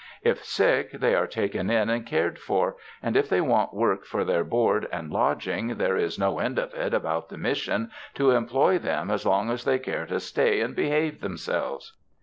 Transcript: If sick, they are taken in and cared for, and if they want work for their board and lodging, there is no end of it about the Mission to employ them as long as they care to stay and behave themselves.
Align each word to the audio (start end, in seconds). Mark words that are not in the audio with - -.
If 0.23 0.43
sick, 0.43 0.93
they 0.93 1.13
are 1.13 1.27
taken 1.27 1.69
in 1.69 1.87
and 1.91 2.03
cared 2.07 2.39
for, 2.39 2.75
and 3.03 3.15
if 3.15 3.29
they 3.29 3.39
want 3.39 3.71
work 3.75 4.03
for 4.03 4.23
their 4.23 4.43
board 4.43 4.87
and 4.91 5.11
lodging, 5.11 5.77
there 5.77 5.95
is 5.95 6.17
no 6.17 6.39
end 6.39 6.57
of 6.57 6.73
it 6.73 6.91
about 6.95 7.29
the 7.29 7.37
Mission 7.37 7.91
to 8.15 8.31
employ 8.31 8.79
them 8.79 9.11
as 9.11 9.27
long 9.27 9.51
as 9.51 9.63
they 9.63 9.77
care 9.77 10.07
to 10.07 10.19
stay 10.19 10.59
and 10.59 10.75
behave 10.75 11.21
themselves. 11.21 11.93